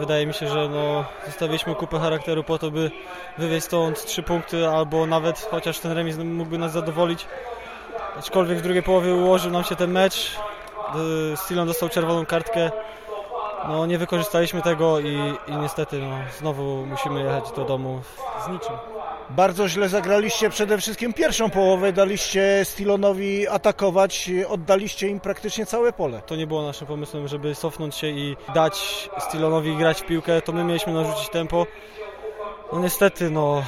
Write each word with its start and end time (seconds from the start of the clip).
Wydaje 0.00 0.26
mi 0.26 0.34
się, 0.34 0.48
że 0.48 0.68
no, 0.68 1.04
zostawiliśmy 1.26 1.74
kupę 1.74 1.98
charakteru 1.98 2.44
po 2.44 2.58
to, 2.58 2.70
by 2.70 2.90
wywieźć 3.38 3.66
stąd 3.66 4.04
trzy 4.04 4.22
punkty, 4.22 4.68
albo 4.68 5.06
nawet 5.06 5.48
chociaż 5.50 5.78
ten 5.78 5.92
remis 5.92 6.16
mógłby 6.16 6.58
nas 6.58 6.72
zadowolić. 6.72 7.26
Aczkolwiek 8.18 8.58
w 8.58 8.62
drugiej 8.62 8.82
połowie 8.82 9.14
ułożył 9.14 9.50
nam 9.50 9.64
się 9.64 9.76
ten 9.76 9.90
mecz. 9.90 10.36
Y, 11.32 11.36
Stilon 11.36 11.66
dostał 11.66 11.88
czerwoną 11.88 12.26
kartkę. 12.26 12.70
No, 13.68 13.86
nie 13.86 13.98
wykorzystaliśmy 13.98 14.62
tego 14.62 15.00
i, 15.00 15.34
i 15.46 15.56
niestety 15.56 15.98
no, 15.98 16.18
znowu 16.38 16.86
musimy 16.86 17.22
jechać 17.22 17.52
do 17.52 17.64
domu 17.64 18.00
z 18.44 18.48
niczym. 18.48 18.97
Bardzo 19.30 19.68
źle 19.68 19.88
zagraliście 19.88 20.50
przede 20.50 20.78
wszystkim 20.78 21.12
pierwszą 21.12 21.50
połowę, 21.50 21.92
daliście 21.92 22.60
Stilonowi 22.64 23.48
atakować, 23.48 24.30
oddaliście 24.48 25.08
im 25.08 25.20
praktycznie 25.20 25.66
całe 25.66 25.92
pole. 25.92 26.22
To 26.26 26.36
nie 26.36 26.46
było 26.46 26.62
naszym 26.62 26.86
pomysłem, 26.86 27.28
żeby 27.28 27.54
cofnąć 27.54 27.94
się 27.94 28.06
i 28.06 28.36
dać 28.54 29.08
Stilonowi 29.18 29.76
grać 29.76 30.00
w 30.00 30.06
piłkę. 30.06 30.42
To 30.42 30.52
my 30.52 30.64
mieliśmy 30.64 30.92
narzucić 30.92 31.28
tempo. 31.28 31.66
No 32.72 32.80
niestety, 32.80 33.30
no 33.30 33.64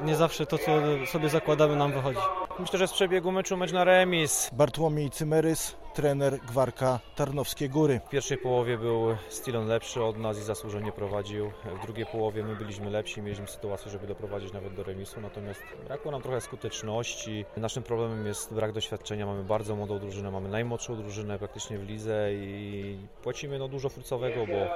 nie 0.00 0.16
zawsze 0.16 0.46
to, 0.46 0.58
co 0.58 0.72
sobie 1.12 1.28
zakładamy, 1.28 1.76
nam 1.76 1.92
wychodzi. 1.92 2.20
Myślę, 2.58 2.78
że 2.78 2.88
z 2.88 2.92
przebiegu 2.92 3.32
meczu 3.32 3.56
mecz 3.56 3.72
na 3.72 3.84
remis. 3.84 4.50
Bartłomiej 4.52 5.10
Cymerys, 5.10 5.76
trener 5.96 6.38
Gwarka 6.38 7.00
Tarnowskie 7.14 7.68
Góry. 7.68 8.00
W 8.06 8.08
pierwszej 8.08 8.38
połowie 8.38 8.78
był 8.78 9.16
Stilon 9.28 9.66
lepszy 9.66 10.02
od 10.02 10.18
nas 10.18 10.38
i 10.38 10.42
zasłużenie 10.42 10.92
prowadził. 10.92 11.50
W 11.80 11.82
drugiej 11.82 12.06
połowie 12.06 12.42
my 12.42 12.56
byliśmy 12.56 12.90
lepsi, 12.90 13.22
mieliśmy 13.22 13.46
sytuację, 13.46 13.90
żeby 13.90 14.06
doprowadzić 14.06 14.52
nawet 14.52 14.74
do 14.74 14.82
remisu, 14.82 15.20
natomiast 15.20 15.62
brakło 15.86 16.12
nam 16.12 16.22
trochę 16.22 16.40
skuteczności. 16.40 17.44
Naszym 17.56 17.82
problemem 17.82 18.26
jest 18.26 18.54
brak 18.54 18.72
doświadczenia. 18.72 19.26
Mamy 19.26 19.44
bardzo 19.44 19.76
młodą 19.76 19.98
drużynę, 19.98 20.30
mamy 20.30 20.48
najmłodszą 20.48 20.96
drużynę 20.96 21.38
praktycznie 21.38 21.78
w 21.78 21.88
lidze 21.88 22.34
i 22.34 22.98
płacimy 23.22 23.58
no 23.58 23.68
dużo 23.68 23.88
furcowego, 23.88 24.46
bo, 24.46 24.68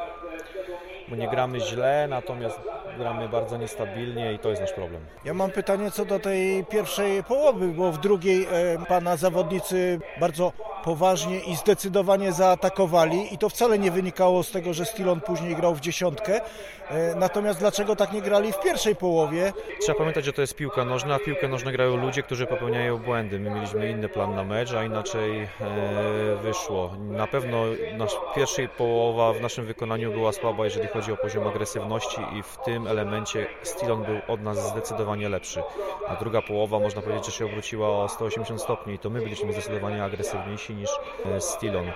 bo 1.08 1.16
nie 1.16 1.28
gramy 1.28 1.60
źle, 1.60 2.06
natomiast 2.10 2.60
gramy 2.98 3.28
bardzo 3.28 3.56
niestabilnie 3.56 4.32
i 4.32 4.38
to 4.38 4.48
jest 4.48 4.60
nasz 4.62 4.72
problem. 4.72 5.02
Ja 5.24 5.34
mam 5.34 5.50
pytanie 5.50 5.90
co 5.90 6.04
do 6.04 6.18
tej 6.18 6.64
pierwszej 6.64 7.24
połowy, 7.24 7.68
bo 7.68 7.92
w 7.92 7.98
drugiej 7.98 8.46
e, 8.50 8.78
pana 8.88 9.16
zawodnicy 9.16 10.00
bardzo 10.20 10.52
poważnie 10.84 11.40
i 11.40 11.56
zdecydowanie 11.56 12.32
zaatakowali 12.32 13.34
i 13.34 13.38
to 13.38 13.48
wcale 13.48 13.78
nie 13.78 13.90
wynikało 13.90 14.42
z 14.42 14.50
tego, 14.50 14.74
że 14.74 14.84
Stilon 14.84 15.20
później 15.20 15.56
grał 15.56 15.74
w 15.74 15.80
dziesiątkę. 15.80 16.40
E, 16.90 17.14
natomiast 17.14 17.58
dlaczego 17.58 17.96
tak 17.96 18.12
nie 18.12 18.22
grali 18.22 18.52
w 18.52 18.60
pierwszej 18.60 18.96
połowie? 18.96 19.52
Trzeba 19.80 19.98
pamiętać, 19.98 20.24
że 20.24 20.32
to 20.32 20.40
jest 20.40 20.54
piłka 20.54 20.84
nożna, 20.84 21.14
a 21.14 21.18
piłkę 21.18 21.48
nożną 21.48 21.72
grają 21.72 21.96
ludzie, 21.96 22.22
którzy 22.22 22.46
popełniają 22.46 22.98
błędy. 22.98 23.38
My 23.38 23.50
mieliśmy 23.50 23.90
inny 23.90 24.08
plan 24.08 24.34
na 24.34 24.44
mecz, 24.44 24.72
a 24.72 24.84
inaczej 24.84 25.42
e, 25.42 25.48
wyszło. 26.42 26.90
Na 26.98 27.26
pewno 27.26 27.64
nasz 27.96 28.16
pierwszej 28.34 28.68
połowa 28.68 29.32
w 29.32 29.40
naszym 29.40 29.66
wykonaniu 29.66 30.12
była 30.12 30.32
słaba, 30.32 30.64
jeżeli 30.64 30.88
chodzi 30.88 31.12
o 31.12 31.16
poziom 31.16 31.48
agresywności 31.48 32.20
i 32.38 32.42
w 32.42 32.58
tym 32.64 32.86
elemencie 32.86 33.46
Stilon 33.62 34.04
był 34.04 34.18
od 34.28 34.42
nas 34.42 34.68
zdecydowanie 34.68 35.28
lepszy. 35.28 35.62
A 36.08 36.16
druga 36.16 36.42
połowa 36.42 36.78
można 36.78 37.02
powiedzieć, 37.02 37.26
że 37.26 37.32
się 37.32 37.44
obróciła 37.46 37.88
o 37.88 38.08
180 38.08 38.62
stopni 38.62 38.94
i 38.94 38.98
to 38.98 39.10
my 39.10 39.20
byliśmy 39.20 39.52
zdecydowanie 39.52 40.04
agresywniejsi 40.04 40.69
niż 40.74 40.90
e, 41.24 41.40
Stilon. 41.40 41.86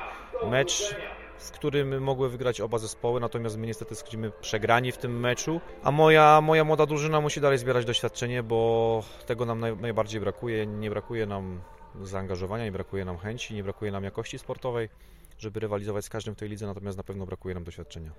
Mecz 0.50 0.94
w 1.39 1.50
którym 1.50 2.03
mogły 2.03 2.28
wygrać 2.28 2.61
oba 2.61 2.78
zespoły, 2.78 3.20
natomiast 3.20 3.58
my 3.58 3.67
niestety 3.67 3.94
schodzimy 3.94 4.30
przegrani 4.41 4.92
w 4.92 4.98
tym 4.98 5.20
meczu, 5.20 5.61
a 5.83 5.91
moja, 5.91 6.41
moja 6.41 6.64
młoda 6.64 6.86
drużyna 6.86 7.20
musi 7.20 7.41
dalej 7.41 7.58
zbierać 7.58 7.84
doświadczenie, 7.84 8.42
bo 8.42 9.02
tego 9.27 9.45
nam 9.45 9.61
naj, 9.61 9.77
najbardziej 9.77 10.20
brakuje. 10.20 10.67
Nie 10.67 10.91
brakuje 10.91 11.27
nam 11.27 11.61
zaangażowania, 12.02 12.64
nie 12.64 12.72
brakuje 12.72 13.05
nam 13.05 13.19
chęci, 13.19 13.55
nie 13.55 13.62
brakuje 13.62 13.92
nam 13.92 14.05
jakości 14.05 14.39
sportowej, 14.39 14.89
żeby 15.39 15.61
rywalizować 15.61 16.05
z 16.05 16.08
każdym 16.08 16.34
w 16.34 16.39
tej 16.39 16.48
lidze, 16.48 16.67
natomiast 16.67 16.98
na 16.98 17.05
pewno 17.05 17.27
brakuje 17.27 17.55
nam 17.55 17.64
doświadczenia. 17.64 18.11